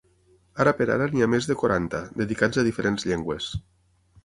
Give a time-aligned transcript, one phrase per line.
[0.63, 3.55] Ara per ara n'hi ha més de quaranta, dedicats a diferents llengües.